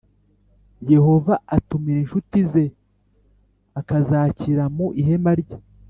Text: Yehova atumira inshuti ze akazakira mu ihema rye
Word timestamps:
Yehova 0.91 1.33
atumira 1.55 1.97
inshuti 2.01 2.37
ze 2.51 2.65
akazakira 3.79 4.63
mu 4.75 4.87
ihema 5.01 5.33
rye 5.41 5.57